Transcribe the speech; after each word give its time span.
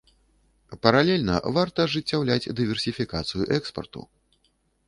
Паралельна 0.85 1.35
варта 1.59 1.85
ажыццяўляць 1.89 2.51
дыверсіфікацыю 2.61 3.43
экспарту. 3.59 3.99